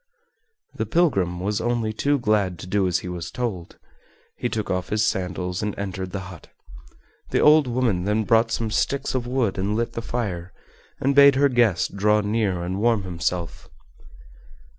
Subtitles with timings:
[0.73, 3.77] The pilgrim was only too glad to do as he was told.
[4.35, 6.47] He took off his sandals and entered the hut.
[7.29, 10.53] The old woman then brought some sticks of wood and lit the fire,
[10.99, 13.69] and bade her guest draw near and warm himself.